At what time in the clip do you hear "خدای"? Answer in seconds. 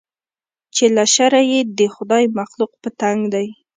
1.95-2.25